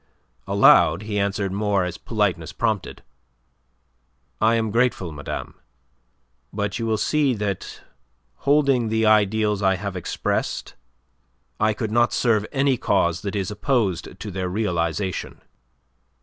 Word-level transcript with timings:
Aloud 0.47 1.03
he 1.03 1.19
answered 1.19 1.51
more 1.51 1.83
as 1.83 1.99
politeness 1.99 2.51
prompted. 2.51 3.03
"I 4.41 4.55
am 4.55 4.71
grateful, 4.71 5.11
madame. 5.11 5.53
But 6.51 6.79
you 6.79 6.87
will 6.87 6.97
see 6.97 7.35
that, 7.35 7.81
holding 8.37 8.87
the 8.87 9.05
ideals 9.05 9.61
I 9.61 9.75
have 9.75 9.95
expressed, 9.95 10.73
I 11.59 11.75
could 11.75 11.91
not 11.91 12.13
serve 12.13 12.47
any 12.51 12.77
cause 12.77 13.21
that 13.21 13.35
is 13.35 13.51
opposed 13.51 14.19
to 14.19 14.31
their 14.31 14.49
realization." 14.49 15.39